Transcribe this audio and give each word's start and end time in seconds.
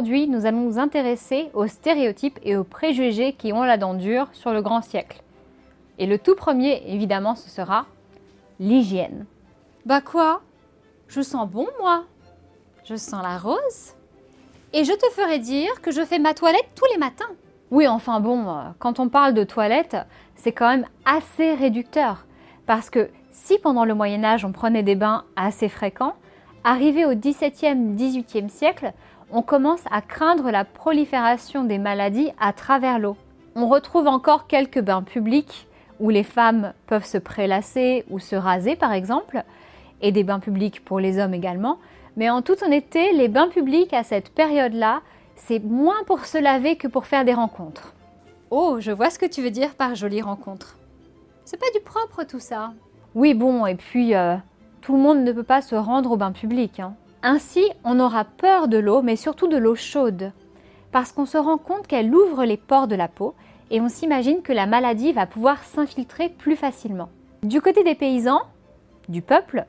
Aujourd'hui, 0.00 0.28
nous 0.28 0.46
allons 0.46 0.62
nous 0.62 0.78
intéresser 0.78 1.50
aux 1.52 1.66
stéréotypes 1.66 2.38
et 2.42 2.56
aux 2.56 2.64
préjugés 2.64 3.34
qui 3.34 3.52
ont 3.52 3.64
la 3.64 3.76
dent 3.76 3.92
dure 3.92 4.28
sur 4.32 4.50
le 4.50 4.62
grand 4.62 4.80
siècle. 4.80 5.22
Et 5.98 6.06
le 6.06 6.18
tout 6.18 6.34
premier, 6.34 6.82
évidemment, 6.86 7.34
ce 7.34 7.50
sera 7.50 7.84
l'hygiène. 8.58 9.26
Bah 9.84 10.00
quoi? 10.00 10.40
Je 11.06 11.20
sens 11.20 11.46
bon, 11.46 11.66
moi 11.80 12.04
Je 12.82 12.94
sens 12.94 13.22
la 13.22 13.36
rose 13.36 13.92
Et 14.72 14.84
je 14.84 14.92
te 14.94 15.04
ferai 15.10 15.38
dire 15.38 15.82
que 15.82 15.90
je 15.90 16.02
fais 16.02 16.18
ma 16.18 16.32
toilette 16.32 16.70
tous 16.74 16.90
les 16.94 16.98
matins. 16.98 17.28
Oui, 17.70 17.86
enfin 17.86 18.20
bon, 18.20 18.48
euh, 18.48 18.70
quand 18.78 19.00
on 19.00 19.10
parle 19.10 19.34
de 19.34 19.44
toilette, 19.44 19.98
c'est 20.34 20.52
quand 20.52 20.70
même 20.70 20.86
assez 21.04 21.52
réducteur. 21.52 22.24
Parce 22.64 22.88
que 22.88 23.10
si 23.32 23.58
pendant 23.58 23.84
le 23.84 23.92
Moyen 23.92 24.24
Âge 24.24 24.46
on 24.46 24.52
prenait 24.52 24.82
des 24.82 24.96
bains 24.96 25.24
assez 25.36 25.68
fréquents, 25.68 26.14
arrivé 26.64 27.04
au 27.04 27.14
XVIIe, 27.14 27.94
XVIIIe 27.96 28.48
siècle, 28.48 28.94
on 29.32 29.42
commence 29.42 29.82
à 29.90 30.00
craindre 30.00 30.50
la 30.50 30.64
prolifération 30.64 31.64
des 31.64 31.78
maladies 31.78 32.30
à 32.40 32.52
travers 32.52 32.98
l'eau. 32.98 33.16
On 33.54 33.68
retrouve 33.68 34.06
encore 34.06 34.46
quelques 34.46 34.80
bains 34.80 35.02
publics 35.02 35.66
où 35.98 36.10
les 36.10 36.22
femmes 36.22 36.72
peuvent 36.86 37.04
se 37.04 37.18
prélasser 37.18 38.04
ou 38.10 38.18
se 38.18 38.36
raser 38.36 38.76
par 38.76 38.92
exemple, 38.92 39.44
et 40.00 40.12
des 40.12 40.24
bains 40.24 40.40
publics 40.40 40.84
pour 40.84 40.98
les 40.98 41.18
hommes 41.18 41.34
également, 41.34 41.78
mais 42.16 42.30
en 42.30 42.42
toute 42.42 42.62
honnêteté, 42.62 43.12
les 43.12 43.28
bains 43.28 43.48
publics 43.48 43.92
à 43.92 44.02
cette 44.02 44.30
période-là, 44.30 45.02
c'est 45.36 45.62
moins 45.62 46.02
pour 46.06 46.26
se 46.26 46.38
laver 46.38 46.76
que 46.76 46.88
pour 46.88 47.06
faire 47.06 47.24
des 47.24 47.34
rencontres. 47.34 47.94
Oh, 48.50 48.76
je 48.80 48.90
vois 48.90 49.10
ce 49.10 49.18
que 49.18 49.26
tu 49.26 49.42
veux 49.42 49.50
dire 49.50 49.74
par 49.74 49.94
jolie 49.94 50.22
rencontre. 50.22 50.76
C'est 51.44 51.60
pas 51.60 51.70
du 51.74 51.80
propre 51.80 52.24
tout 52.24 52.40
ça. 52.40 52.72
Oui, 53.14 53.34
bon, 53.34 53.66
et 53.66 53.74
puis 53.74 54.14
euh, 54.14 54.36
tout 54.80 54.94
le 54.94 55.02
monde 55.02 55.22
ne 55.22 55.32
peut 55.32 55.42
pas 55.42 55.62
se 55.62 55.74
rendre 55.74 56.12
au 56.12 56.16
bain 56.16 56.32
public. 56.32 56.80
Hein. 56.80 56.94
Ainsi, 57.22 57.64
on 57.84 58.00
aura 58.00 58.24
peur 58.24 58.66
de 58.68 58.78
l'eau, 58.78 59.02
mais 59.02 59.16
surtout 59.16 59.46
de 59.46 59.58
l'eau 59.58 59.74
chaude, 59.74 60.32
parce 60.90 61.12
qu'on 61.12 61.26
se 61.26 61.36
rend 61.36 61.58
compte 61.58 61.86
qu'elle 61.86 62.14
ouvre 62.14 62.44
les 62.44 62.56
pores 62.56 62.88
de 62.88 62.94
la 62.94 63.08
peau 63.08 63.34
et 63.70 63.80
on 63.80 63.88
s'imagine 63.88 64.42
que 64.42 64.52
la 64.52 64.66
maladie 64.66 65.12
va 65.12 65.26
pouvoir 65.26 65.62
s'infiltrer 65.62 66.30
plus 66.30 66.56
facilement. 66.56 67.10
Du 67.42 67.60
côté 67.60 67.84
des 67.84 67.94
paysans, 67.94 68.42
du 69.08 69.20
peuple, 69.22 69.66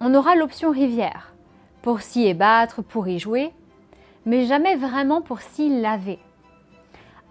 on 0.00 0.14
aura 0.14 0.36
l'option 0.36 0.70
rivière, 0.70 1.34
pour 1.82 2.00
s'y 2.00 2.26
ébattre, 2.26 2.82
pour 2.82 3.08
y 3.08 3.18
jouer, 3.18 3.52
mais 4.24 4.46
jamais 4.46 4.76
vraiment 4.76 5.22
pour 5.22 5.40
s'y 5.40 5.80
laver. 5.80 6.20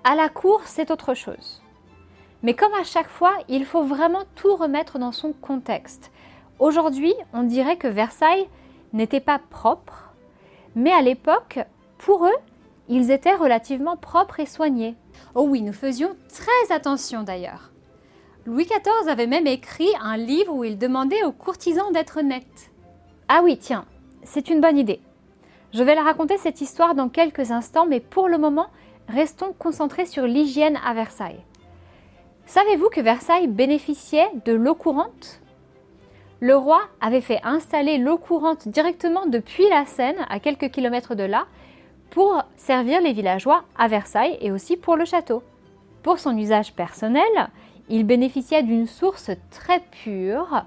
À 0.04 0.16
la 0.16 0.30
cour, 0.30 0.62
c'est 0.66 0.92
autre 0.92 1.14
chose. 1.14 1.62
Mais 2.44 2.56
comme 2.56 2.74
à 2.74 2.84
chaque 2.84 3.10
fois, 3.10 3.34
il 3.48 3.66
faut 3.66 3.84
vraiment 3.84 4.24
tout 4.36 4.56
remettre 4.56 5.00
dans 5.00 5.12
son 5.12 5.32
contexte. 5.32 6.12
Aujourd'hui, 6.60 7.14
on 7.34 7.44
dirait 7.44 7.78
que 7.78 7.88
Versailles, 7.88 8.48
n'étaient 8.94 9.20
pas 9.20 9.40
propres, 9.50 10.14
mais 10.76 10.92
à 10.92 11.02
l'époque, 11.02 11.60
pour 11.98 12.26
eux, 12.26 12.38
ils 12.90 13.12
étaient 13.12 13.36
relativement 13.36 13.98
propres 13.98 14.40
et 14.40 14.46
soignés. 14.46 14.96
Oh 15.36 15.44
oui, 15.48 15.62
nous 15.62 15.74
faisions 15.74 16.16
très 16.30 16.76
attention 16.76 17.24
d'ailleurs. 17.24 17.72
Louis 18.46 18.66
XIV 18.66 19.08
avait 19.08 19.28
même 19.28 19.48
écrit 19.48 19.90
un 20.02 20.18
livre 20.18 20.54
où 20.54 20.64
il 20.64 20.78
demandait 20.78 21.24
aux 21.24 21.32
courtisans 21.32 21.92
d'être 21.94 22.22
nets. 22.22 22.72
Ah 23.28 23.42
oui, 23.44 23.58
tiens, 23.58 23.86
c'est 24.24 24.50
une 24.50 24.62
bonne 24.62 24.78
idée. 24.78 25.00
Je 25.74 25.84
vais 25.84 25.96
la 25.96 26.02
raconter 26.02 26.38
cette 26.38 26.60
histoire 26.60 26.96
dans 26.96 27.08
quelques 27.08 27.52
instants, 27.52 27.86
mais 27.86 28.00
pour 28.00 28.28
le 28.28 28.38
moment, 28.38 28.68
restons 29.08 29.54
concentrés 29.54 30.06
sur 30.06 30.26
l'hygiène 30.26 30.78
à 30.84 30.94
Versailles. 30.94 31.44
Savez-vous 32.46 32.90
que 32.90 33.00
Versailles 33.00 33.48
bénéficiait 33.48 34.30
de 34.44 34.52
l'eau 34.54 34.76
courante? 34.76 35.40
Le 36.42 36.56
roi 36.56 36.82
avait 37.00 37.22
fait 37.22 37.40
installer 37.44 38.00
l'eau 38.00 38.18
courante 38.18 38.68
directement 38.68 39.28
depuis 39.28 39.70
la 39.70 39.86
Seine, 39.86 40.26
à 40.28 40.40
quelques 40.40 40.72
kilomètres 40.72 41.14
de 41.14 41.24
là, 41.24 41.46
pour 42.10 42.44
servir 42.58 43.00
les 43.00 43.14
villageois 43.14 43.64
à 43.78 43.88
Versailles 43.88 44.38
et 44.42 44.52
aussi 44.52 44.76
pour 44.76 44.98
le 44.98 45.06
château. 45.06 45.44
Pour 46.02 46.18
son 46.18 46.36
usage 46.36 46.74
personnel, 46.74 47.50
il 47.90 48.06
bénéficiait 48.06 48.64
d'une 48.64 48.88
source 48.88 49.30
très 49.52 49.82
pure 50.04 50.66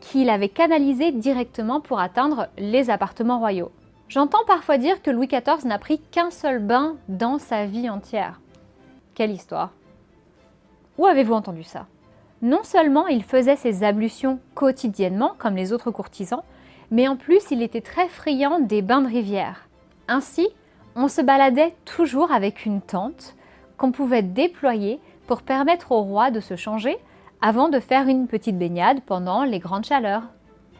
qu'il 0.00 0.28
avait 0.28 0.48
canalisée 0.48 1.12
directement 1.12 1.80
pour 1.80 2.00
atteindre 2.00 2.48
les 2.58 2.90
appartements 2.90 3.38
royaux. 3.38 3.70
J'entends 4.08 4.44
parfois 4.44 4.76
dire 4.76 5.02
que 5.02 5.10
Louis 5.10 5.28
XIV 5.28 5.64
n'a 5.64 5.78
pris 5.78 6.00
qu'un 6.10 6.32
seul 6.32 6.58
bain 6.58 6.96
dans 7.08 7.38
sa 7.38 7.64
vie 7.64 7.88
entière. 7.88 8.40
Quelle 9.14 9.30
histoire 9.30 9.70
Où 10.98 11.06
avez-vous 11.06 11.32
entendu 11.34 11.62
ça? 11.62 11.86
Non 12.42 12.64
seulement 12.64 13.06
il 13.06 13.22
faisait 13.22 13.56
ses 13.56 13.84
ablutions 13.84 14.40
quotidiennement, 14.54 15.32
comme 15.38 15.56
les 15.56 15.72
autres 15.72 15.90
courtisans, 15.90 16.42
mais 16.90 17.08
en 17.08 17.16
plus 17.16 17.50
il 17.50 17.62
était 17.62 17.80
très 17.80 18.08
friand 18.08 18.58
des 18.58 18.82
bains 18.82 19.00
de 19.00 19.08
rivière. 19.08 19.68
Ainsi, 20.08 20.48
on 20.96 21.08
se 21.08 21.22
baladait 21.22 21.74
toujours 21.84 22.32
avec 22.32 22.66
une 22.66 22.82
tente 22.82 23.36
qu'on 23.78 23.92
pouvait 23.92 24.22
déployer 24.22 25.00
pour 25.26 25.42
permettre 25.42 25.92
au 25.92 26.02
roi 26.02 26.30
de 26.30 26.40
se 26.40 26.56
changer 26.56 26.98
avant 27.40 27.68
de 27.68 27.80
faire 27.80 28.08
une 28.08 28.26
petite 28.26 28.58
baignade 28.58 29.00
pendant 29.06 29.44
les 29.44 29.58
grandes 29.58 29.86
chaleurs. 29.86 30.24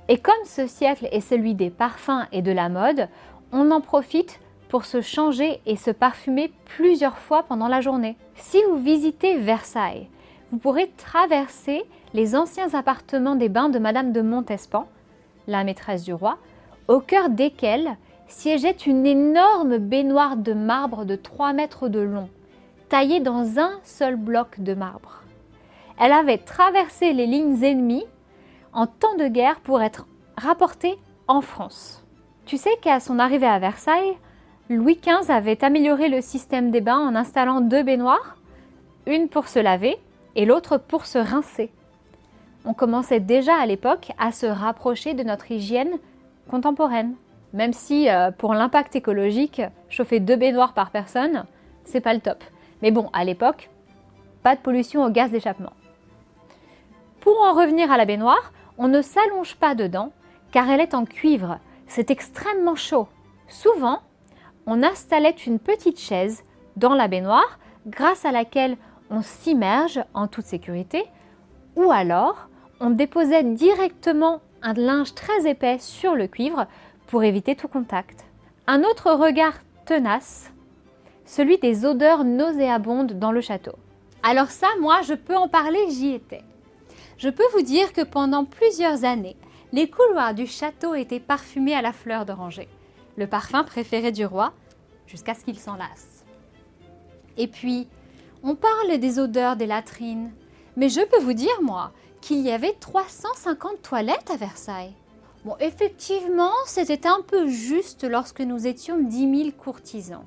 Et 0.08 0.18
comme 0.18 0.34
ce 0.44 0.66
siècle 0.66 1.08
est 1.10 1.20
celui 1.20 1.54
des 1.54 1.70
parfums 1.70 2.26
et 2.32 2.42
de 2.42 2.52
la 2.52 2.68
mode, 2.68 3.08
on 3.52 3.70
en 3.70 3.80
profite 3.80 4.40
pour 4.68 4.84
se 4.84 5.00
changer 5.00 5.60
et 5.66 5.76
se 5.76 5.90
parfumer 5.90 6.52
plusieurs 6.64 7.18
fois 7.18 7.42
pendant 7.44 7.68
la 7.68 7.80
journée. 7.80 8.16
Si 8.36 8.58
vous 8.68 8.78
visitez 8.78 9.36
Versailles, 9.36 10.08
vous 10.52 10.58
pourrez 10.58 10.92
traverser 10.98 11.82
les 12.12 12.36
anciens 12.36 12.74
appartements 12.74 13.36
des 13.36 13.48
bains 13.48 13.70
de 13.70 13.78
Madame 13.78 14.12
de 14.12 14.20
Montespan, 14.20 14.86
la 15.46 15.64
maîtresse 15.64 16.04
du 16.04 16.12
roi, 16.12 16.36
au 16.88 17.00
cœur 17.00 17.30
desquels 17.30 17.96
siégeait 18.28 18.70
une 18.70 19.06
énorme 19.06 19.78
baignoire 19.78 20.36
de 20.36 20.52
marbre 20.52 21.06
de 21.06 21.16
3 21.16 21.54
mètres 21.54 21.88
de 21.88 22.00
long, 22.00 22.28
taillée 22.90 23.20
dans 23.20 23.58
un 23.58 23.80
seul 23.82 24.16
bloc 24.16 24.60
de 24.60 24.74
marbre. 24.74 25.22
Elle 25.98 26.12
avait 26.12 26.38
traversé 26.38 27.14
les 27.14 27.26
lignes 27.26 27.62
ennemies 27.64 28.04
en 28.74 28.86
temps 28.86 29.16
de 29.16 29.28
guerre 29.28 29.60
pour 29.60 29.80
être 29.80 30.06
rapportée 30.36 30.98
en 31.28 31.40
France. 31.40 32.04
Tu 32.44 32.58
sais 32.58 32.76
qu'à 32.82 33.00
son 33.00 33.18
arrivée 33.18 33.46
à 33.46 33.58
Versailles, 33.58 34.18
Louis 34.68 35.00
XV 35.02 35.30
avait 35.30 35.64
amélioré 35.64 36.10
le 36.10 36.20
système 36.20 36.70
des 36.70 36.82
bains 36.82 36.98
en 36.98 37.14
installant 37.14 37.62
deux 37.62 37.82
baignoires, 37.82 38.36
une 39.06 39.28
pour 39.28 39.48
se 39.48 39.58
laver 39.58 39.98
et 40.36 40.44
l'autre 40.44 40.78
pour 40.78 41.06
se 41.06 41.18
rincer. 41.18 41.70
On 42.64 42.74
commençait 42.74 43.20
déjà 43.20 43.56
à 43.56 43.66
l'époque 43.66 44.12
à 44.18 44.32
se 44.32 44.46
rapprocher 44.46 45.14
de 45.14 45.22
notre 45.22 45.50
hygiène 45.50 45.98
contemporaine. 46.48 47.14
Même 47.52 47.72
si 47.72 48.08
euh, 48.08 48.30
pour 48.30 48.54
l'impact 48.54 48.96
écologique, 48.96 49.60
chauffer 49.88 50.20
deux 50.20 50.36
baignoires 50.36 50.72
par 50.72 50.90
personne, 50.90 51.44
c'est 51.84 52.00
pas 52.00 52.14
le 52.14 52.20
top. 52.20 52.42
Mais 52.80 52.90
bon, 52.90 53.10
à 53.12 53.24
l'époque, 53.24 53.68
pas 54.42 54.56
de 54.56 54.60
pollution 54.60 55.04
au 55.04 55.10
gaz 55.10 55.30
d'échappement. 55.30 55.72
Pour 57.20 57.40
en 57.42 57.52
revenir 57.52 57.90
à 57.92 57.96
la 57.96 58.04
baignoire, 58.04 58.52
on 58.78 58.88
ne 58.88 59.02
s'allonge 59.02 59.56
pas 59.56 59.74
dedans 59.74 60.12
car 60.50 60.68
elle 60.70 60.80
est 60.80 60.94
en 60.94 61.04
cuivre. 61.04 61.58
C'est 61.86 62.10
extrêmement 62.10 62.76
chaud. 62.76 63.08
Souvent, 63.48 64.00
on 64.66 64.82
installait 64.82 65.30
une 65.30 65.58
petite 65.58 66.00
chaise 66.00 66.44
dans 66.76 66.94
la 66.94 67.08
baignoire 67.08 67.58
grâce 67.86 68.24
à 68.24 68.32
laquelle 68.32 68.76
on 69.12 69.20
s'immerge 69.22 70.02
en 70.14 70.26
toute 70.26 70.46
sécurité, 70.46 71.04
ou 71.76 71.92
alors 71.92 72.48
on 72.80 72.90
déposait 72.90 73.44
directement 73.44 74.40
un 74.62 74.72
linge 74.72 75.14
très 75.14 75.48
épais 75.48 75.78
sur 75.78 76.14
le 76.14 76.26
cuivre 76.26 76.66
pour 77.06 77.22
éviter 77.22 77.54
tout 77.54 77.68
contact. 77.68 78.24
Un 78.66 78.82
autre 78.82 79.12
regard 79.12 79.54
tenace, 79.84 80.50
celui 81.26 81.58
des 81.58 81.84
odeurs 81.84 82.24
nauséabondes 82.24 83.18
dans 83.18 83.32
le 83.32 83.42
château. 83.42 83.74
Alors 84.22 84.50
ça, 84.50 84.68
moi, 84.80 85.02
je 85.02 85.14
peux 85.14 85.36
en 85.36 85.48
parler, 85.48 85.90
j'y 85.90 86.14
étais. 86.14 86.42
Je 87.18 87.28
peux 87.28 87.46
vous 87.52 87.62
dire 87.62 87.92
que 87.92 88.02
pendant 88.02 88.44
plusieurs 88.44 89.04
années, 89.04 89.36
les 89.72 89.90
couloirs 89.90 90.34
du 90.34 90.46
château 90.46 90.94
étaient 90.94 91.20
parfumés 91.20 91.74
à 91.74 91.82
la 91.82 91.92
fleur 91.92 92.24
d'oranger, 92.24 92.68
le 93.16 93.26
parfum 93.26 93.62
préféré 93.62 94.10
du 94.10 94.24
roi, 94.24 94.52
jusqu'à 95.06 95.34
ce 95.34 95.44
qu'il 95.44 95.58
s'en 95.58 95.76
lasse. 95.76 96.24
Et 97.36 97.46
puis, 97.46 97.88
On 98.44 98.56
parle 98.56 98.98
des 98.98 99.20
odeurs 99.20 99.54
des 99.54 99.66
latrines, 99.66 100.32
mais 100.76 100.88
je 100.88 101.00
peux 101.00 101.20
vous 101.20 101.32
dire, 101.32 101.62
moi, 101.62 101.92
qu'il 102.20 102.40
y 102.40 102.50
avait 102.50 102.72
350 102.72 103.82
toilettes 103.82 104.30
à 104.32 104.36
Versailles. 104.36 104.94
Bon, 105.44 105.56
effectivement, 105.60 106.52
c'était 106.66 107.06
un 107.06 107.20
peu 107.26 107.46
juste 107.48 108.02
lorsque 108.02 108.40
nous 108.40 108.66
étions 108.66 108.98
10 108.98 109.44
000 109.44 109.50
courtisans. 109.56 110.24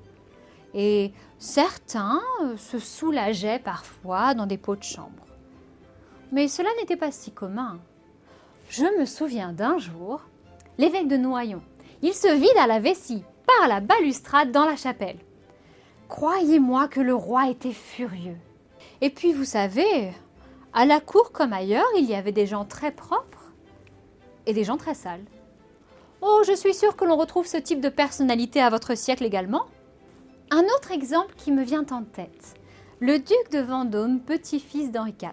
Et 0.73 1.11
certains 1.39 2.21
euh, 2.41 2.55
se 2.57 2.79
soulageaient 2.79 3.59
parfois 3.59 4.33
dans 4.33 4.45
des 4.45 4.57
pots 4.57 4.75
de 4.75 4.83
chambre. 4.83 5.25
Mais 6.31 6.47
cela 6.47 6.69
n'était 6.79 6.97
pas 6.97 7.11
si 7.11 7.31
commun. 7.31 7.79
Je 8.69 8.99
me 8.99 9.05
souviens 9.05 9.51
d'un 9.51 9.77
jour, 9.77 10.21
l'évêque 10.77 11.07
de 11.07 11.17
Noyon, 11.17 11.61
il 12.01 12.13
se 12.13 12.33
vide 12.33 12.57
à 12.59 12.67
la 12.67 12.79
vessie 12.79 13.23
par 13.45 13.67
la 13.67 13.79
balustrade 13.79 14.51
dans 14.51 14.65
la 14.65 14.75
chapelle. 14.75 15.17
Croyez-moi 16.07 16.87
que 16.87 17.01
le 17.01 17.15
roi 17.15 17.49
était 17.49 17.71
furieux. 17.71 18.37
Et 19.01 19.09
puis, 19.09 19.33
vous 19.33 19.45
savez, 19.45 20.11
à 20.73 20.85
la 20.85 20.99
cour 20.99 21.31
comme 21.31 21.53
ailleurs, 21.53 21.87
il 21.97 22.05
y 22.05 22.15
avait 22.15 22.31
des 22.31 22.45
gens 22.45 22.65
très 22.65 22.91
propres 22.91 23.53
et 24.45 24.53
des 24.53 24.63
gens 24.63 24.77
très 24.77 24.93
sales. 24.93 25.25
Oh, 26.21 26.41
je 26.45 26.53
suis 26.53 26.73
sûre 26.73 26.95
que 26.95 27.05
l'on 27.05 27.17
retrouve 27.17 27.47
ce 27.47 27.57
type 27.57 27.81
de 27.81 27.89
personnalité 27.89 28.61
à 28.61 28.69
votre 28.69 28.95
siècle 28.95 29.23
également. 29.23 29.65
Un 30.51 30.63
autre 30.63 30.91
exemple 30.91 31.33
qui 31.37 31.51
me 31.51 31.63
vient 31.63 31.85
en 31.91 32.03
tête, 32.03 32.55
le 32.99 33.17
duc 33.17 33.51
de 33.51 33.59
Vendôme, 33.59 34.19
petit-fils 34.19 34.91
d'Henri 34.91 35.15
IV. 35.21 35.31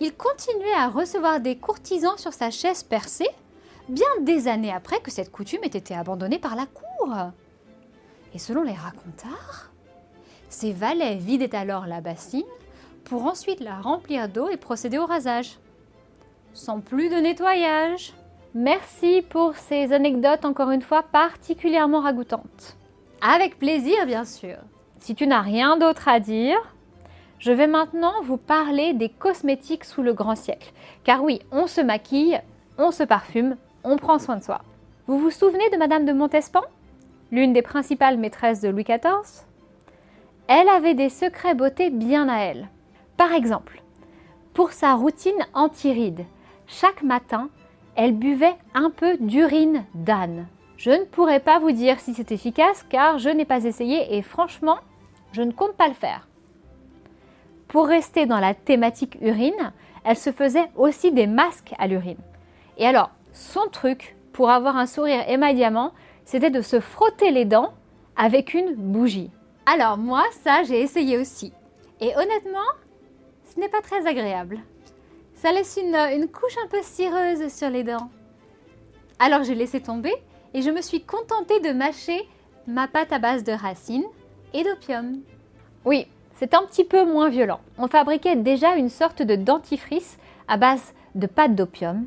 Il 0.00 0.14
continuait 0.14 0.72
à 0.72 0.88
recevoir 0.88 1.40
des 1.40 1.56
courtisans 1.56 2.16
sur 2.16 2.32
sa 2.32 2.50
chaise 2.50 2.82
percée, 2.82 3.28
bien 3.88 4.06
des 4.22 4.48
années 4.48 4.72
après 4.72 5.00
que 5.00 5.10
cette 5.10 5.30
coutume 5.30 5.64
ait 5.64 5.68
été 5.68 5.94
abandonnée 5.94 6.38
par 6.38 6.56
la 6.56 6.66
cour. 6.66 7.14
Et 8.34 8.38
selon 8.38 8.62
les 8.62 8.74
racontars, 8.74 9.70
ses 10.48 10.72
valets 10.72 11.16
vidaient 11.16 11.54
alors 11.54 11.86
la 11.86 12.00
bassine 12.00 12.42
pour 13.04 13.24
ensuite 13.24 13.60
la 13.60 13.80
remplir 13.80 14.28
d'eau 14.28 14.48
et 14.48 14.56
procéder 14.56 14.98
au 14.98 15.06
rasage. 15.06 15.58
Sans 16.52 16.80
plus 16.80 17.08
de 17.08 17.16
nettoyage. 17.16 18.12
Merci 18.54 19.22
pour 19.28 19.56
ces 19.56 19.92
anecdotes 19.92 20.44
encore 20.44 20.70
une 20.70 20.82
fois 20.82 21.02
particulièrement 21.02 22.00
ragoûtantes. 22.00 22.76
Avec 23.20 23.58
plaisir, 23.58 24.06
bien 24.06 24.24
sûr. 24.24 24.56
Si 25.00 25.14
tu 25.14 25.26
n'as 25.26 25.40
rien 25.40 25.76
d'autre 25.76 26.08
à 26.08 26.20
dire, 26.20 26.58
je 27.38 27.52
vais 27.52 27.66
maintenant 27.66 28.14
vous 28.24 28.36
parler 28.36 28.94
des 28.94 29.08
cosmétiques 29.08 29.84
sous 29.84 30.02
le 30.02 30.12
grand 30.12 30.34
siècle. 30.34 30.72
Car 31.04 31.22
oui, 31.22 31.40
on 31.52 31.66
se 31.66 31.80
maquille, 31.80 32.40
on 32.78 32.90
se 32.90 33.04
parfume, 33.04 33.56
on 33.84 33.96
prend 33.96 34.18
soin 34.18 34.36
de 34.36 34.42
soi. 34.42 34.60
Vous 35.06 35.18
vous 35.18 35.30
souvenez 35.30 35.68
de 35.70 35.76
Madame 35.76 36.04
de 36.04 36.12
Montespan? 36.12 36.62
L'une 37.30 37.52
des 37.52 37.62
principales 37.62 38.16
maîtresses 38.16 38.60
de 38.60 38.68
Louis 38.68 38.84
XIV 38.84 39.44
Elle 40.46 40.68
avait 40.68 40.94
des 40.94 41.10
secrets 41.10 41.54
beauté 41.54 41.90
bien 41.90 42.28
à 42.28 42.38
elle. 42.38 42.68
Par 43.16 43.32
exemple, 43.32 43.82
pour 44.54 44.72
sa 44.72 44.94
routine 44.94 45.46
anti-rides, 45.52 46.24
chaque 46.66 47.02
matin, 47.02 47.50
elle 47.96 48.12
buvait 48.12 48.56
un 48.74 48.90
peu 48.90 49.16
d'urine 49.18 49.84
d'âne. 49.94 50.46
Je 50.76 50.90
ne 50.90 51.04
pourrais 51.04 51.40
pas 51.40 51.58
vous 51.58 51.72
dire 51.72 52.00
si 52.00 52.14
c'est 52.14 52.32
efficace 52.32 52.86
car 52.88 53.18
je 53.18 53.28
n'ai 53.28 53.44
pas 53.44 53.64
essayé 53.64 54.16
et 54.16 54.22
franchement, 54.22 54.78
je 55.32 55.42
ne 55.42 55.52
compte 55.52 55.74
pas 55.74 55.88
le 55.88 55.94
faire. 55.94 56.28
Pour 57.66 57.86
rester 57.86 58.24
dans 58.24 58.40
la 58.40 58.54
thématique 58.54 59.18
urine, 59.20 59.72
elle 60.04 60.16
se 60.16 60.32
faisait 60.32 60.70
aussi 60.76 61.12
des 61.12 61.26
masques 61.26 61.74
à 61.78 61.86
l'urine. 61.86 62.16
Et 62.78 62.86
alors, 62.86 63.10
son 63.32 63.68
truc 63.70 64.16
pour 64.32 64.50
avoir 64.50 64.76
un 64.76 64.86
sourire 64.86 65.24
émaillamment, 65.28 65.92
c'était 66.28 66.50
de 66.50 66.60
se 66.60 66.78
frotter 66.78 67.30
les 67.30 67.46
dents 67.46 67.72
avec 68.14 68.52
une 68.52 68.74
bougie. 68.74 69.30
Alors 69.64 69.96
moi, 69.96 70.24
ça, 70.44 70.62
j'ai 70.62 70.82
essayé 70.82 71.16
aussi. 71.16 71.54
Et 72.02 72.14
honnêtement, 72.16 72.68
ce 73.44 73.58
n'est 73.58 73.70
pas 73.70 73.80
très 73.80 74.06
agréable. 74.06 74.58
Ça 75.32 75.52
laisse 75.52 75.78
une, 75.82 76.28
couche 76.28 76.58
un 76.62 76.68
peu 76.68 76.82
cireuse 76.82 77.50
sur 77.50 77.70
les 77.70 77.82
dents. 77.82 78.10
Alors 79.18 79.42
j'ai 79.42 79.54
laissé 79.54 79.80
tomber 79.80 80.12
et 80.52 80.60
je 80.60 80.68
me 80.68 80.82
suis 80.82 81.02
contentée 81.02 81.60
de 81.60 81.72
mâcher 81.72 82.28
ma 82.66 82.88
pâte 82.88 83.12
à 83.14 83.18
base 83.18 83.42
de 83.42 83.52
racines 83.52 84.04
et 84.52 84.64
d'opium. 84.64 85.22
Oui, 85.86 86.08
c'est 86.34 86.52
un 86.52 86.62
petit 86.64 86.84
peu 86.84 87.06
moins 87.06 87.30
violent. 87.30 87.60
On 87.78 87.88
fabriquait 87.88 88.36
déjà 88.36 88.76
une 88.76 88.90
sorte 88.90 89.22
de 89.22 89.34
dentifrice 89.34 90.18
à 90.46 90.58
base 90.58 90.92
de 91.14 91.26
pâte 91.26 91.54
d'opium, 91.54 92.06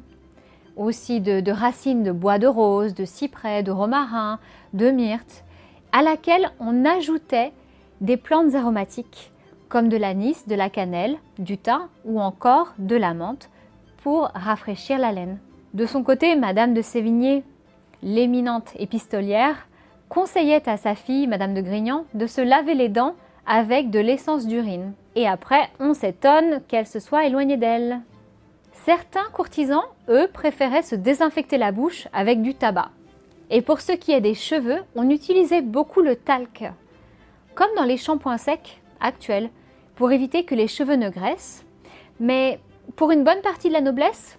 aussi 0.76 1.22
de, 1.22 1.52
racines 1.52 2.04
de 2.04 2.12
bois 2.12 2.40
de 2.40 2.48
rose, 2.48 2.94
de 2.94 3.06
cyprès, 3.06 3.64
de 3.64 3.72
romarin, 3.72 4.40
de 4.74 4.90
myrte, 4.92 5.44
à 5.92 6.02
laquelle 6.02 6.52
on 6.60 6.86
ajoutait 6.86 7.52
des 8.00 8.18
plantes 8.18 8.56
aromatiques 8.56 9.32
comme 9.70 9.88
de 9.88 9.98
l'anis, 9.98 10.48
de 10.48 10.56
la 10.56 10.70
cannelle, 10.70 11.18
du 11.40 11.58
thym 11.58 11.88
ou 12.04 12.20
encore 12.20 12.74
de 12.78 12.98
la 12.98 13.14
menthe 13.14 13.50
pour 14.04 14.30
rafraîchir 14.34 15.00
la 15.00 15.14
laine. 15.14 15.40
De 15.74 15.86
son 15.86 16.04
côté, 16.04 16.36
Madame 16.36 16.74
de 16.74 16.82
Sévigné, 16.82 17.44
l'éminente 18.04 18.74
épistolière, 18.78 19.68
conseillait 20.10 20.68
à 20.68 20.76
sa 20.76 20.94
fille, 20.94 21.26
Madame 21.26 21.54
de 21.54 21.62
Grignan, 21.62 22.04
de 22.14 22.28
se 22.28 22.42
laver 22.42 22.74
les 22.74 22.90
dents 22.90 23.16
avec 23.48 23.90
de 23.90 24.00
l'essence 24.00 24.46
d'urine. 24.46 24.92
Et 25.16 25.26
après, 25.26 25.70
on 25.80 25.94
s'étonne 25.94 26.62
qu'elle 26.68 26.88
se 26.88 27.00
soit 27.00 27.26
éloignée 27.26 27.56
d'elle. 27.56 28.02
Certains 28.72 29.30
courtisans, 29.34 29.84
eux, 30.10 30.28
préféraient 30.32 30.82
se 30.82 30.96
désinfecter 30.96 31.58
la 31.58 31.72
bouche 31.72 32.08
avec 32.14 32.42
du 32.42 32.56
tabac. 32.56 32.92
Et 33.50 33.62
pour 33.62 33.82
ce 33.82 33.92
qui 33.92 34.12
est 34.12 34.22
des 34.22 34.34
cheveux, 34.34 34.80
on 34.96 35.10
utilisait 35.10 35.62
beaucoup 35.62 36.02
le 36.02 36.16
talc. 36.16 36.64
Comme 37.54 37.74
dans 37.76 37.84
les 37.84 37.98
shampoings 37.98 38.38
secs 38.38 38.82
actuels, 39.00 39.50
pour 39.96 40.12
éviter 40.12 40.46
que 40.46 40.56
les 40.56 40.68
cheveux 40.68 40.96
ne 40.96 41.10
graissent. 41.10 41.66
Mais 42.20 42.60
pour 42.96 43.12
une 43.12 43.24
bonne 43.24 43.42
partie 43.42 43.68
de 43.68 43.74
la 43.74 43.82
noblesse, 43.82 44.38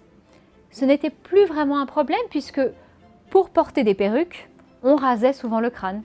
ce 0.71 0.85
n'était 0.85 1.11
plus 1.11 1.45
vraiment 1.45 1.79
un 1.79 1.85
problème 1.85 2.17
puisque 2.29 2.61
pour 3.29 3.49
porter 3.49 3.83
des 3.83 3.93
perruques, 3.93 4.49
on 4.81 4.95
rasait 4.95 5.33
souvent 5.33 5.59
le 5.59 5.69
crâne. 5.69 6.03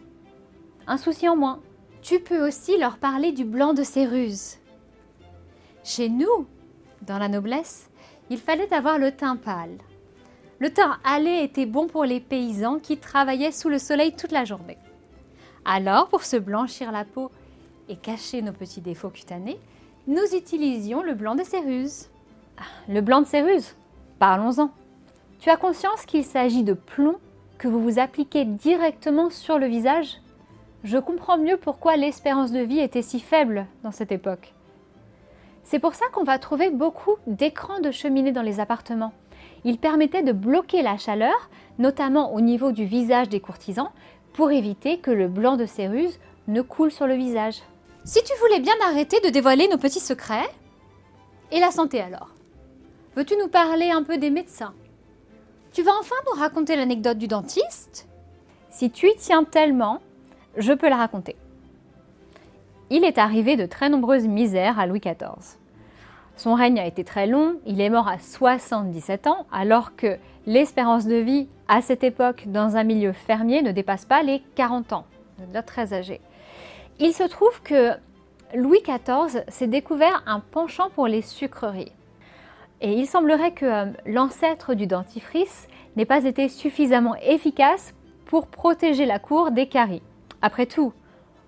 Un 0.86 0.96
souci 0.96 1.28
en 1.28 1.36
moins. 1.36 1.60
Tu 2.02 2.20
peux 2.20 2.46
aussi 2.46 2.78
leur 2.78 2.98
parler 2.98 3.32
du 3.32 3.44
blanc 3.44 3.74
de 3.74 3.82
céruse. 3.82 4.58
Chez 5.82 6.08
nous, 6.08 6.46
dans 7.02 7.18
la 7.18 7.28
noblesse, 7.28 7.87
il 8.30 8.38
fallait 8.38 8.72
avoir 8.72 8.98
le 8.98 9.12
teint 9.12 9.36
pâle. 9.36 9.78
Le 10.58 10.70
teint 10.70 10.98
allé 11.04 11.42
était 11.42 11.66
bon 11.66 11.86
pour 11.86 12.04
les 12.04 12.20
paysans 12.20 12.78
qui 12.78 12.96
travaillaient 12.98 13.52
sous 13.52 13.68
le 13.68 13.78
soleil 13.78 14.12
toute 14.12 14.32
la 14.32 14.44
journée. 14.44 14.78
Alors, 15.64 16.08
pour 16.08 16.24
se 16.24 16.36
blanchir 16.36 16.90
la 16.90 17.04
peau 17.04 17.30
et 17.88 17.96
cacher 17.96 18.42
nos 18.42 18.52
petits 18.52 18.80
défauts 18.80 19.10
cutanés, 19.10 19.58
nous 20.06 20.34
utilisions 20.34 21.02
le 21.02 21.14
blanc 21.14 21.34
de 21.34 21.44
céruse. 21.44 22.08
Ah, 22.56 22.62
le 22.88 23.00
blanc 23.00 23.20
de 23.20 23.26
céruse 23.26 23.76
Parlons-en. 24.18 24.70
Tu 25.38 25.50
as 25.50 25.56
conscience 25.56 26.04
qu'il 26.06 26.24
s'agit 26.24 26.64
de 26.64 26.72
plomb 26.72 27.16
que 27.58 27.68
vous 27.68 27.80
vous 27.80 27.98
appliquez 28.00 28.44
directement 28.44 29.30
sur 29.30 29.58
le 29.58 29.66
visage? 29.66 30.18
Je 30.82 30.98
comprends 30.98 31.38
mieux 31.38 31.56
pourquoi 31.56 31.96
l'espérance 31.96 32.50
de 32.50 32.60
vie 32.60 32.80
était 32.80 33.02
si 33.02 33.20
faible 33.20 33.66
dans 33.84 33.92
cette 33.92 34.12
époque. 34.12 34.54
C'est 35.70 35.80
pour 35.80 35.94
ça 35.94 36.06
qu'on 36.14 36.24
va 36.24 36.38
trouver 36.38 36.70
beaucoup 36.70 37.16
d'écrans 37.26 37.80
de 37.80 37.90
cheminée 37.90 38.32
dans 38.32 38.40
les 38.40 38.58
appartements. 38.58 39.12
Ils 39.64 39.76
permettaient 39.76 40.22
de 40.22 40.32
bloquer 40.32 40.80
la 40.80 40.96
chaleur, 40.96 41.50
notamment 41.78 42.32
au 42.32 42.40
niveau 42.40 42.72
du 42.72 42.86
visage 42.86 43.28
des 43.28 43.40
courtisans, 43.40 43.90
pour 44.32 44.50
éviter 44.50 44.96
que 44.96 45.10
le 45.10 45.28
blanc 45.28 45.58
de 45.58 45.66
céruse 45.66 46.20
ne 46.46 46.62
coule 46.62 46.90
sur 46.90 47.06
le 47.06 47.16
visage. 47.16 47.60
Si 48.04 48.24
tu 48.24 48.32
voulais 48.40 48.60
bien 48.60 48.72
arrêter 48.88 49.20
de 49.20 49.28
dévoiler 49.28 49.68
nos 49.68 49.76
petits 49.76 50.00
secrets. 50.00 50.48
Et 51.52 51.60
la 51.60 51.70
santé 51.70 52.00
alors? 52.00 52.30
Veux-tu 53.14 53.36
nous 53.36 53.48
parler 53.48 53.90
un 53.90 54.02
peu 54.02 54.16
des 54.16 54.30
médecins? 54.30 54.72
Tu 55.74 55.82
vas 55.82 55.92
enfin 56.00 56.16
nous 56.32 56.40
raconter 56.40 56.76
l'anecdote 56.76 57.18
du 57.18 57.28
dentiste? 57.28 58.08
Si 58.70 58.90
tu 58.90 59.06
y 59.06 59.16
tiens 59.16 59.44
tellement, 59.44 60.00
je 60.56 60.72
peux 60.72 60.88
la 60.88 60.96
raconter. 60.96 61.36
Il 62.90 63.04
est 63.04 63.18
arrivé 63.18 63.56
de 63.56 63.66
très 63.66 63.90
nombreuses 63.90 64.26
misères 64.26 64.78
à 64.78 64.86
Louis 64.86 65.00
XIV. 65.00 65.58
Son 66.36 66.54
règne 66.54 66.78
a 66.78 66.86
été 66.86 67.04
très 67.04 67.26
long, 67.26 67.56
il 67.66 67.80
est 67.80 67.90
mort 67.90 68.08
à 68.08 68.18
77 68.18 69.26
ans, 69.26 69.46
alors 69.52 69.94
que 69.94 70.16
l'espérance 70.46 71.06
de 71.06 71.16
vie 71.16 71.48
à 71.66 71.82
cette 71.82 72.02
époque 72.02 72.44
dans 72.46 72.76
un 72.76 72.84
milieu 72.84 73.12
fermier 73.12 73.60
ne 73.60 73.72
dépasse 73.72 74.06
pas 74.06 74.22
les 74.22 74.40
40 74.54 74.92
ans. 74.94 75.04
Déjà 75.38 75.62
très 75.62 75.92
âgé. 75.92 76.20
Il 76.98 77.12
se 77.12 77.24
trouve 77.24 77.60
que 77.62 77.90
Louis 78.54 78.82
XIV 78.82 79.44
s'est 79.48 79.66
découvert 79.66 80.22
un 80.26 80.40
penchant 80.40 80.88
pour 80.94 81.06
les 81.08 81.22
sucreries. 81.22 81.92
Et 82.80 82.92
il 82.92 83.06
semblerait 83.06 83.52
que 83.52 83.66
euh, 83.66 83.86
l'ancêtre 84.06 84.74
du 84.74 84.86
dentifrice 84.86 85.68
n'ait 85.96 86.06
pas 86.06 86.24
été 86.24 86.48
suffisamment 86.48 87.16
efficace 87.16 87.92
pour 88.24 88.46
protéger 88.46 89.04
la 89.04 89.18
cour 89.18 89.50
des 89.50 89.66
caries. 89.66 90.02
Après 90.40 90.66
tout, 90.66 90.92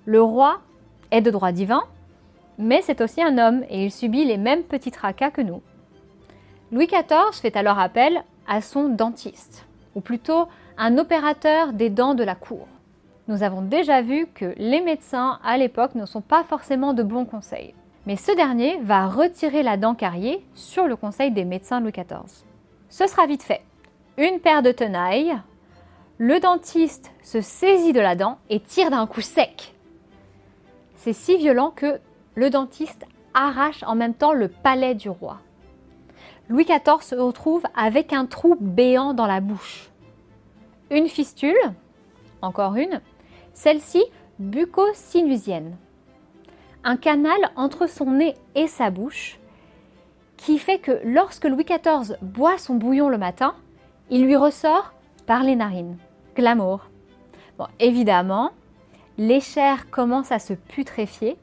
le 0.05 0.21
roi 0.21 0.61
est 1.11 1.21
de 1.21 1.31
droit 1.31 1.53
divin, 1.53 1.83
mais 2.59 2.83
c'est 2.83 3.01
aussi 3.01 3.23
un 3.23 3.39
homme 3.39 3.65
et 3.69 3.85
il 3.85 3.91
subit 3.91 4.25
les 4.25 4.37
mêmes 4.37 4.63
petits 4.63 4.91
tracas 4.91 5.31
que 5.31 5.41
nous. 5.41 5.63
Louis 6.73 6.87
XIV 6.87 7.33
fait 7.33 7.57
alors 7.57 7.79
appel 7.79 8.23
à 8.47 8.61
son 8.61 8.89
dentiste, 8.89 9.67
ou 9.95 10.01
plutôt 10.01 10.47
un 10.79 10.99
opérateur 10.99 11.73
des 11.73 11.91
dents 11.91 12.15
de 12.15 12.25
la 12.25 12.35
cour. 12.35 12.69
Nous 13.29 13.43
avons 13.43 13.63
déjà 13.63 14.03
vu 14.03 14.27
que 14.35 14.55
les 14.57 14.81
médecins 14.81 15.39
à 15.45 15.57
l'époque 15.57 15.95
ne 15.95 16.07
sont 16.07 16.21
pas 16.21 16.43
forcément 16.45 16.95
de 16.95 17.03
bons 17.03 17.25
conseils. 17.25 17.75
Mais 18.07 18.17
ce 18.17 18.35
dernier 18.35 18.79
va 18.79 19.07
retirer 19.07 19.63
la 19.63 19.77
dent 19.77 19.95
carriée 19.95 20.45
sur 20.55 20.87
le 20.87 20.97
conseil 20.97 21.31
des 21.31 21.45
médecins 21.45 21.81
Louis 21.81 21.93
XIV. 21.93 22.45
Ce 22.89 23.07
sera 23.07 23.27
vite 23.27 23.43
fait. 23.43 23.63
Une 24.17 24.41
paire 24.41 24.63
de 24.63 24.73
tenailles, 24.73 25.37
le 26.19 26.41
dentiste 26.41 27.13
se 27.23 27.41
saisit 27.41 27.93
de 27.93 28.01
la 28.01 28.17
dent 28.17 28.39
et 28.49 28.61
tire 28.61 28.91
d'un 28.91 29.07
coup 29.07 29.21
sec. 29.21 29.75
C'est 31.03 31.15
si 31.15 31.39
violent 31.39 31.73
que 31.75 31.99
le 32.35 32.51
dentiste 32.51 33.07
arrache 33.33 33.83
en 33.85 33.95
même 33.95 34.13
temps 34.13 34.35
le 34.35 34.49
palais 34.49 34.95
du 34.95 35.09
roi. 35.09 35.39
Louis 36.51 36.67
XIV 36.67 37.01
se 37.01 37.15
retrouve 37.15 37.63
avec 37.75 38.13
un 38.13 38.27
trou 38.27 38.55
béant 38.61 39.15
dans 39.15 39.27
la 39.27 39.41
bouche. 39.41 39.89
Une 40.91 41.09
fistule, 41.09 41.57
encore 42.43 42.77
une, 42.77 43.01
celle-ci 43.55 44.05
bucco-sinusienne. 44.41 45.75
Un 46.85 46.99
canal 46.99 47.39
entre 47.57 47.89
son 47.89 48.11
nez 48.11 48.35
et 48.55 48.67
sa 48.67 48.91
bouche 48.91 49.39
qui 50.37 50.59
fait 50.59 50.81
que 50.81 51.01
lorsque 51.03 51.47
Louis 51.47 51.65
XIV 51.65 52.19
boit 52.21 52.59
son 52.59 52.75
bouillon 52.75 53.09
le 53.09 53.17
matin, 53.17 53.55
il 54.11 54.27
lui 54.27 54.37
ressort 54.37 54.93
par 55.25 55.45
les 55.45 55.57
narines. 55.57 55.97
Glamour. 56.37 56.91
Bon, 57.57 57.69
évidemment, 57.79 58.51
les 59.21 59.41
chairs 59.41 59.91
commencent 59.91 60.33
à 60.33 60.39
se 60.39 60.55
putréfier 60.55 61.37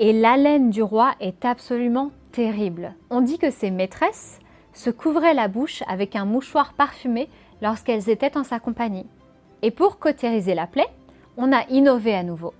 et 0.00 0.12
l'haleine 0.12 0.68
du 0.68 0.82
roi 0.82 1.14
est 1.18 1.46
absolument 1.46 2.10
terrible. 2.30 2.94
On 3.08 3.22
dit 3.22 3.38
que 3.38 3.50
ses 3.50 3.70
maîtresses 3.70 4.38
se 4.74 4.90
couvraient 4.90 5.32
la 5.32 5.48
bouche 5.48 5.82
avec 5.88 6.14
un 6.14 6.26
mouchoir 6.26 6.74
parfumé 6.74 7.30
lorsqu'elles 7.62 8.10
étaient 8.10 8.36
en 8.36 8.44
sa 8.44 8.60
compagnie. 8.60 9.06
Et 9.62 9.70
pour 9.70 9.98
cautériser 9.98 10.54
la 10.54 10.66
plaie, 10.66 10.90
on 11.38 11.54
a 11.54 11.66
innové 11.70 12.14
à 12.14 12.22
nouveau. 12.22 12.52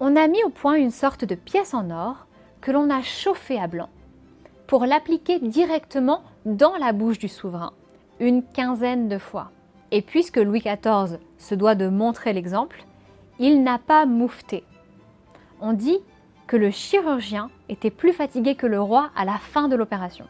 On 0.00 0.16
a 0.16 0.28
mis 0.28 0.42
au 0.44 0.48
point 0.48 0.76
une 0.76 0.90
sorte 0.90 1.26
de 1.26 1.34
pièce 1.34 1.74
en 1.74 1.90
or 1.90 2.26
que 2.62 2.70
l'on 2.70 2.88
a 2.88 3.02
chauffée 3.02 3.60
à 3.60 3.66
blanc 3.66 3.90
pour 4.66 4.86
l'appliquer 4.86 5.40
directement 5.40 6.22
dans 6.46 6.76
la 6.76 6.94
bouche 6.94 7.18
du 7.18 7.28
souverain, 7.28 7.74
une 8.18 8.42
quinzaine 8.42 9.10
de 9.10 9.18
fois. 9.18 9.50
Et 9.90 10.00
puisque 10.00 10.38
Louis 10.38 10.60
XIV 10.60 11.18
se 11.36 11.54
doit 11.54 11.74
de 11.74 11.88
montrer 11.88 12.32
l'exemple, 12.32 12.86
il 13.42 13.64
n'a 13.64 13.78
pas 13.78 14.06
moufté. 14.06 14.62
On 15.60 15.72
dit 15.72 15.98
que 16.46 16.56
le 16.56 16.70
chirurgien 16.70 17.50
était 17.68 17.90
plus 17.90 18.12
fatigué 18.12 18.54
que 18.54 18.68
le 18.68 18.80
roi 18.80 19.10
à 19.16 19.24
la 19.24 19.38
fin 19.38 19.66
de 19.66 19.74
l'opération. 19.74 20.26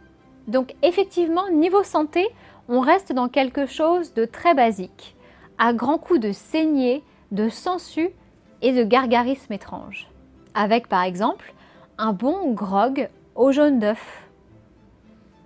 Donc 0.48 0.74
effectivement, 0.82 1.48
niveau 1.50 1.82
santé, 1.82 2.26
on 2.68 2.80
reste 2.80 3.12
dans 3.12 3.28
quelque 3.28 3.66
chose 3.66 4.14
de 4.14 4.24
très 4.24 4.54
basique, 4.54 5.14
à 5.58 5.74
grands 5.74 5.98
coups 5.98 6.20
de 6.20 6.32
saignée, 6.32 7.04
de 7.32 7.50
sangsues 7.50 8.10
et 8.62 8.72
de 8.72 8.82
gargarismes 8.82 9.52
étranges. 9.52 10.08
Avec 10.54 10.88
par 10.88 11.02
exemple 11.02 11.52
un 11.98 12.14
bon 12.14 12.52
grog 12.52 13.10
au 13.34 13.52
jaune 13.52 13.78
d'œuf. 13.78 14.26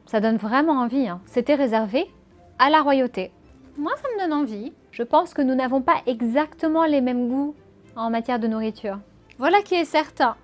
Ça 0.06 0.20
donne 0.20 0.36
vraiment 0.36 0.80
envie, 0.80 1.08
hein. 1.08 1.20
c'était 1.26 1.56
réservé 1.56 2.06
à 2.60 2.70
la 2.70 2.80
royauté. 2.80 3.32
Moi, 3.76 3.92
ça 3.96 4.08
me 4.14 4.20
donne 4.20 4.32
envie. 4.32 4.72
Je 4.96 5.02
pense 5.02 5.34
que 5.34 5.42
nous 5.42 5.54
n'avons 5.54 5.82
pas 5.82 6.00
exactement 6.06 6.86
les 6.86 7.02
mêmes 7.02 7.28
goûts 7.28 7.54
en 7.96 8.08
matière 8.08 8.38
de 8.38 8.46
nourriture. 8.46 8.98
Voilà 9.36 9.60
qui 9.60 9.74
est 9.74 9.84
certain. 9.84 10.36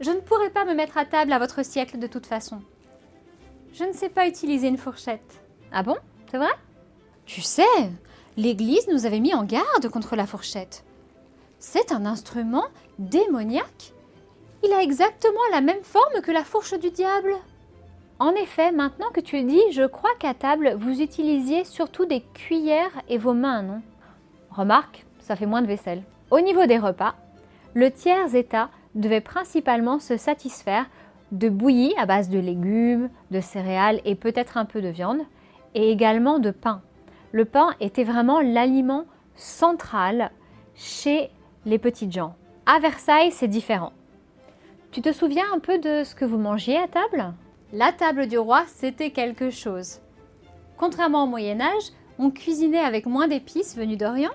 Je 0.00 0.10
ne 0.10 0.20
pourrai 0.20 0.48
pas 0.48 0.64
me 0.64 0.72
mettre 0.72 0.96
à 0.96 1.04
table 1.04 1.30
à 1.30 1.38
votre 1.38 1.62
siècle 1.62 1.98
de 1.98 2.06
toute 2.06 2.24
façon. 2.24 2.62
Je 3.74 3.84
ne 3.84 3.92
sais 3.92 4.08
pas 4.08 4.26
utiliser 4.26 4.68
une 4.68 4.78
fourchette. 4.78 5.42
Ah 5.72 5.82
bon? 5.82 5.96
C'est 6.30 6.38
vrai? 6.38 6.54
Tu 7.26 7.42
sais, 7.42 7.66
l'Église 8.38 8.88
nous 8.88 9.04
avait 9.04 9.20
mis 9.20 9.34
en 9.34 9.44
garde 9.44 9.90
contre 9.90 10.16
la 10.16 10.26
fourchette. 10.26 10.84
C'est 11.58 11.92
un 11.92 12.06
instrument 12.06 12.64
démoniaque. 12.98 13.92
Il 14.64 14.72
a 14.72 14.82
exactement 14.82 15.38
la 15.50 15.60
même 15.60 15.82
forme 15.82 16.22
que 16.22 16.32
la 16.32 16.44
fourche 16.44 16.78
du 16.80 16.90
diable. 16.90 17.34
En 18.22 18.36
effet, 18.36 18.70
maintenant 18.70 19.10
que 19.12 19.18
tu 19.18 19.36
le 19.38 19.42
dis, 19.42 19.60
je 19.72 19.82
crois 19.82 20.12
qu'à 20.20 20.32
table, 20.32 20.76
vous 20.78 21.02
utilisiez 21.02 21.64
surtout 21.64 22.04
des 22.04 22.20
cuillères 22.20 23.02
et 23.08 23.18
vos 23.18 23.34
mains, 23.34 23.62
non? 23.62 23.82
Remarque, 24.48 25.04
ça 25.18 25.34
fait 25.34 25.44
moins 25.44 25.60
de 25.60 25.66
vaisselle. 25.66 26.04
Au 26.30 26.38
niveau 26.38 26.66
des 26.66 26.78
repas, 26.78 27.16
le 27.74 27.90
tiers 27.90 28.32
état 28.36 28.70
devait 28.94 29.20
principalement 29.20 29.98
se 29.98 30.16
satisfaire 30.16 30.86
de 31.32 31.48
bouillies 31.48 31.96
à 31.98 32.06
base 32.06 32.28
de 32.28 32.38
légumes, 32.38 33.10
de 33.32 33.40
céréales 33.40 34.00
et 34.04 34.14
peut-être 34.14 34.56
un 34.56 34.66
peu 34.66 34.80
de 34.80 34.88
viande, 34.88 35.22
et 35.74 35.90
également 35.90 36.38
de 36.38 36.52
pain. 36.52 36.80
Le 37.32 37.44
pain 37.44 37.70
était 37.80 38.04
vraiment 38.04 38.40
l'aliment 38.40 39.04
central 39.34 40.30
chez 40.76 41.28
les 41.66 41.80
petites 41.80 42.12
gens. 42.12 42.36
À 42.66 42.78
Versailles, 42.78 43.32
c'est 43.32 43.48
différent. 43.48 43.92
Tu 44.92 45.02
te 45.02 45.10
souviens 45.10 45.46
un 45.52 45.58
peu 45.58 45.78
de 45.78 46.04
ce 46.04 46.14
que 46.14 46.24
vous 46.24 46.38
mangiez 46.38 46.78
à 46.78 46.86
table? 46.86 47.34
La 47.74 47.90
table 47.90 48.26
du 48.26 48.36
roi, 48.36 48.64
c'était 48.66 49.12
quelque 49.12 49.48
chose. 49.48 50.00
Contrairement 50.76 51.24
au 51.24 51.26
Moyen 51.26 51.62
Âge, 51.62 51.90
on 52.18 52.30
cuisinait 52.30 52.78
avec 52.78 53.06
moins 53.06 53.28
d'épices 53.28 53.76
venues 53.78 53.96
d'Orient, 53.96 54.34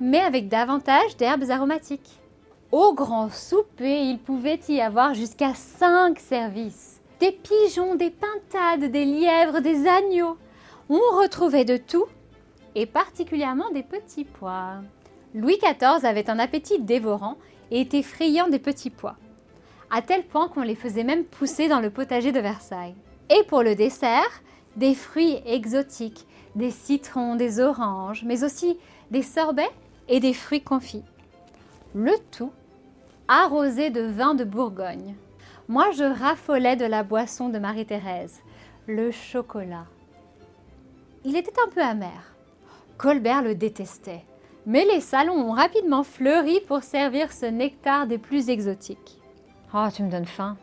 mais 0.00 0.18
avec 0.18 0.48
davantage 0.48 1.16
d'herbes 1.16 1.48
aromatiques. 1.48 2.18
Au 2.72 2.92
grand 2.92 3.30
souper, 3.30 4.02
il 4.06 4.18
pouvait 4.18 4.58
y 4.68 4.80
avoir 4.80 5.14
jusqu'à 5.14 5.54
cinq 5.54 6.18
services. 6.18 7.00
Des 7.20 7.30
pigeons, 7.30 7.94
des 7.94 8.10
pintades, 8.10 8.90
des 8.90 9.04
lièvres, 9.04 9.60
des 9.60 9.86
agneaux. 9.86 10.36
On 10.88 11.20
retrouvait 11.20 11.64
de 11.64 11.76
tout, 11.76 12.06
et 12.74 12.86
particulièrement 12.86 13.70
des 13.70 13.84
petits 13.84 14.24
pois. 14.24 14.78
Louis 15.34 15.58
XIV 15.58 16.04
avait 16.04 16.28
un 16.28 16.40
appétit 16.40 16.80
dévorant 16.80 17.36
et 17.70 17.82
était 17.82 18.02
friand 18.02 18.48
des 18.48 18.58
petits 18.58 18.90
pois, 18.90 19.14
à 19.94 20.00
tel 20.00 20.24
point 20.24 20.48
qu'on 20.48 20.62
les 20.62 20.74
faisait 20.74 21.04
même 21.04 21.24
pousser 21.24 21.68
dans 21.68 21.80
le 21.80 21.90
potager 21.90 22.32
de 22.32 22.40
Versailles. 22.40 22.94
Et 23.28 23.44
pour 23.44 23.62
le 23.62 23.74
dessert, 23.74 24.42
des 24.74 24.94
fruits 24.94 25.40
exotiques, 25.44 26.26
des 26.56 26.70
citrons, 26.70 27.36
des 27.36 27.60
oranges, 27.60 28.24
mais 28.24 28.42
aussi 28.42 28.78
des 29.10 29.22
sorbets 29.22 29.70
et 30.08 30.18
des 30.18 30.32
fruits 30.32 30.62
confits. 30.62 31.04
Le 31.94 32.12
tout 32.30 32.52
arrosé 33.28 33.90
de 33.90 34.00
vin 34.00 34.34
de 34.34 34.44
Bourgogne. 34.44 35.14
Moi, 35.68 35.90
je 35.92 36.04
raffolais 36.04 36.76
de 36.76 36.86
la 36.86 37.02
boisson 37.02 37.50
de 37.50 37.58
Marie-Thérèse, 37.58 38.40
le 38.86 39.10
chocolat. 39.10 39.86
Il 41.24 41.36
était 41.36 41.60
un 41.64 41.68
peu 41.68 41.82
amer. 41.82 42.34
Colbert 42.96 43.42
le 43.42 43.54
détestait, 43.54 44.24
mais 44.64 44.86
les 44.86 45.00
salons 45.00 45.50
ont 45.50 45.52
rapidement 45.52 46.02
fleuri 46.02 46.60
pour 46.66 46.82
servir 46.82 47.30
ce 47.30 47.46
nectar 47.46 48.06
des 48.06 48.18
plus 48.18 48.48
exotiques. 48.48 49.21
Oh, 49.74 49.86
tu 49.94 50.02
me 50.02 50.10
donnes 50.10 50.26
faim. 50.26 50.56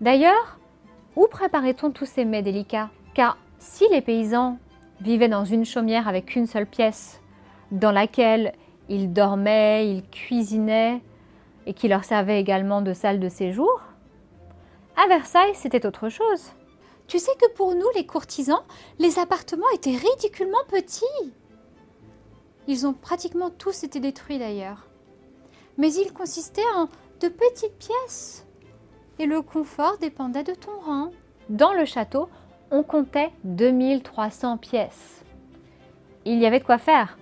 D'ailleurs, 0.00 0.58
où 1.16 1.26
préparait-on 1.26 1.90
tous 1.90 2.06
ces 2.06 2.24
mets 2.24 2.42
délicats? 2.42 2.90
Car 3.14 3.36
si 3.58 3.88
les 3.88 4.00
paysans 4.00 4.58
vivaient 5.00 5.28
dans 5.28 5.44
une 5.44 5.64
chaumière 5.64 6.06
avec 6.06 6.36
une 6.36 6.46
seule 6.46 6.66
pièce, 6.66 7.20
dans 7.72 7.90
laquelle 7.90 8.52
ils 8.88 9.12
dormaient, 9.12 9.90
ils 9.90 10.08
cuisinaient, 10.08 11.02
et 11.66 11.74
qui 11.74 11.88
leur 11.88 12.04
servait 12.04 12.40
également 12.40 12.80
de 12.80 12.92
salle 12.92 13.18
de 13.18 13.28
séjour, 13.28 13.80
à 14.96 15.08
Versailles, 15.08 15.54
c'était 15.54 15.84
autre 15.84 16.08
chose. 16.08 16.52
Tu 17.08 17.18
sais 17.18 17.32
que 17.40 17.52
pour 17.52 17.74
nous, 17.74 17.88
les 17.94 18.06
courtisans, 18.06 18.62
les 18.98 19.18
appartements 19.18 19.68
étaient 19.74 19.96
ridiculement 19.96 20.64
petits. 20.68 21.04
Ils 22.66 22.86
ont 22.86 22.94
pratiquement 22.94 23.50
tous 23.50 23.84
été 23.84 24.00
détruits 24.00 24.38
d'ailleurs. 24.38 24.86
Mais 25.76 25.92
ils 25.92 26.12
consistaient 26.12 26.62
en 26.76 26.88
de 27.20 27.28
petites 27.28 27.78
pièces. 27.78 28.46
Et 29.18 29.26
le 29.26 29.42
confort 29.42 29.98
dépendait 29.98 30.44
de 30.44 30.54
ton 30.54 30.78
rang. 30.84 31.10
Dans 31.48 31.72
le 31.72 31.84
château, 31.84 32.28
on 32.70 32.82
comptait 32.82 33.30
2300 33.44 34.58
pièces. 34.58 35.24
Il 36.24 36.38
y 36.38 36.46
avait 36.46 36.58
de 36.58 36.64
quoi 36.64 36.78
faire. 36.78 37.16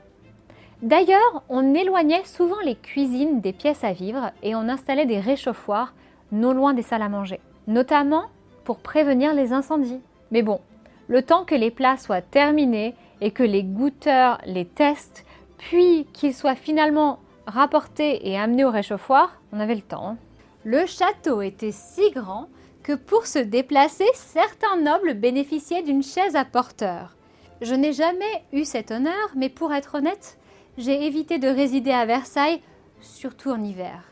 D'ailleurs, 0.82 1.42
on 1.48 1.74
éloignait 1.74 2.24
souvent 2.24 2.60
les 2.64 2.74
cuisines 2.74 3.40
des 3.40 3.52
pièces 3.52 3.84
à 3.84 3.92
vivre 3.92 4.32
et 4.42 4.54
on 4.54 4.68
installait 4.68 5.06
des 5.06 5.20
réchauffoirs 5.20 5.94
non 6.32 6.52
loin 6.52 6.74
des 6.74 6.82
salles 6.82 7.02
à 7.02 7.08
manger, 7.08 7.40
notamment 7.66 8.24
pour 8.64 8.78
prévenir 8.78 9.34
les 9.34 9.52
incendies. 9.52 10.00
Mais 10.30 10.42
bon, 10.42 10.60
le 11.06 11.22
temps 11.22 11.44
que 11.44 11.54
les 11.54 11.70
plats 11.70 11.96
soient 11.96 12.22
terminés 12.22 12.94
et 13.20 13.30
que 13.30 13.42
les 13.42 13.62
goûteurs 13.62 14.38
les 14.46 14.64
testent, 14.64 15.24
puis 15.58 16.06
qu'ils 16.12 16.34
soient 16.34 16.54
finalement 16.54 17.18
rapportés 17.46 18.28
et 18.28 18.38
amenés 18.38 18.64
au 18.64 18.70
réchauffoir, 18.70 19.40
on 19.52 19.60
avait 19.60 19.74
le 19.74 19.82
temps. 19.82 20.08
Hein. 20.08 20.16
Le 20.64 20.86
château 20.86 21.42
était 21.42 21.72
si 21.72 22.10
grand 22.10 22.48
que 22.82 22.94
pour 22.94 23.26
se 23.26 23.38
déplacer, 23.38 24.06
certains 24.14 24.76
nobles 24.76 25.14
bénéficiaient 25.14 25.82
d'une 25.82 26.02
chaise 26.02 26.36
à 26.36 26.44
porteur. 26.44 27.16
Je 27.60 27.74
n'ai 27.74 27.92
jamais 27.92 28.44
eu 28.52 28.64
cet 28.64 28.90
honneur, 28.90 29.30
mais 29.36 29.48
pour 29.48 29.72
être 29.72 29.96
honnête, 29.96 30.38
j'ai 30.76 31.06
évité 31.06 31.38
de 31.38 31.48
résider 31.48 31.92
à 31.92 32.04
Versailles, 32.04 32.60
surtout 33.00 33.50
en 33.50 33.62
hiver. 33.62 34.02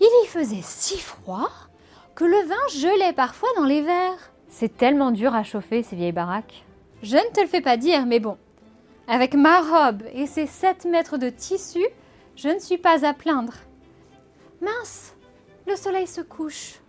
Il 0.00 0.24
y 0.24 0.26
faisait 0.26 0.62
si 0.62 0.98
froid 0.98 1.50
que 2.14 2.24
le 2.24 2.46
vin 2.46 2.78
gelait 2.78 3.12
parfois 3.12 3.48
dans 3.56 3.64
les 3.64 3.82
verres. 3.82 4.32
C'est 4.48 4.76
tellement 4.76 5.10
dur 5.10 5.34
à 5.34 5.42
chauffer 5.42 5.82
ces 5.82 5.96
vieilles 5.96 6.12
baraques. 6.12 6.64
Je 7.02 7.16
ne 7.16 7.32
te 7.32 7.40
le 7.40 7.46
fais 7.46 7.60
pas 7.60 7.76
dire, 7.76 8.06
mais 8.06 8.20
bon. 8.20 8.36
Avec 9.08 9.34
ma 9.34 9.60
robe 9.60 10.02
et 10.12 10.26
ses 10.26 10.46
7 10.46 10.86
mètres 10.86 11.18
de 11.18 11.28
tissu, 11.28 11.84
Je 12.36 12.48
ne 12.48 12.58
suis 12.58 12.78
pas 12.78 13.06
à 13.06 13.14
plaindre. 13.14 13.54
Mince, 14.60 15.14
le 15.66 15.76
soleil 15.76 16.06
se 16.06 16.20
couche. 16.20 16.80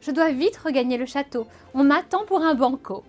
Je 0.00 0.10
dois 0.10 0.30
vite 0.30 0.56
regagner 0.56 0.96
le 0.96 1.06
château. 1.06 1.46
On 1.72 1.84
m'attend 1.84 2.24
pour 2.26 2.42
un 2.42 2.54
banco. 2.54 3.04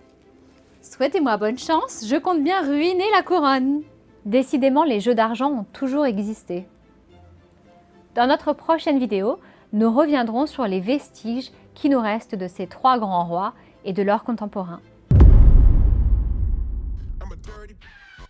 Souhaitez-moi 0.82 1.36
bonne 1.36 1.58
chance, 1.58 2.04
je 2.06 2.16
compte 2.16 2.42
bien 2.42 2.62
ruiner 2.62 3.04
la 3.12 3.22
couronne. 3.22 3.82
Décidément, 4.24 4.84
les 4.84 5.00
jeux 5.00 5.14
d'argent 5.14 5.50
ont 5.50 5.66
toujours 5.72 6.06
existé. 6.06 6.68
Dans 8.14 8.26
notre 8.26 8.52
prochaine 8.52 8.98
vidéo, 8.98 9.38
nous 9.72 9.92
reviendrons 9.92 10.46
sur 10.46 10.66
les 10.66 10.80
vestiges 10.80 11.50
qui 11.74 11.88
nous 11.88 12.00
restent 12.00 12.34
de 12.34 12.48
ces 12.48 12.66
trois 12.66 12.98
grands 12.98 13.26
rois 13.26 13.54
et 13.84 13.92
de 13.92 14.02
leurs 14.02 14.24
contemporains. 14.24 14.80